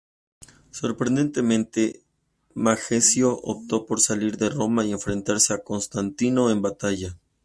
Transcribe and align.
Sorprendentemente, 0.71 2.01
Majencio 2.55 3.37
optó 3.43 3.85
por 3.85 3.99
salir 4.01 4.35
de 4.37 4.49
Roma 4.49 4.83
y 4.83 4.93
enfrentarse 4.93 5.53
a 5.53 5.59
Constantino 5.59 6.49
en 6.49 6.63
batalla. 6.63 7.17